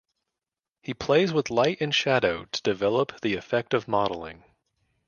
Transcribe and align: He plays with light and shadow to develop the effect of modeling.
He 0.81 0.95
plays 0.95 1.31
with 1.31 1.51
light 1.51 1.79
and 1.79 1.93
shadow 1.93 2.45
to 2.45 2.61
develop 2.63 3.21
the 3.21 3.35
effect 3.35 3.75
of 3.75 3.87
modeling. 3.87 4.43